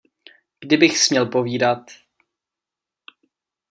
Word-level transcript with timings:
Kdybych 0.59 0.97
směl 0.97 1.25
povídat! 1.29 1.81